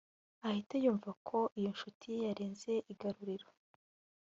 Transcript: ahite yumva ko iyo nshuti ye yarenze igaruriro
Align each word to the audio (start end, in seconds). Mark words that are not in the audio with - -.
ahite 0.47 0.75
yumva 0.83 1.09
ko 1.27 1.39
iyo 1.57 1.69
nshuti 1.75 2.05
ye 2.15 2.19
yarenze 2.27 2.71
igaruriro 2.93 3.47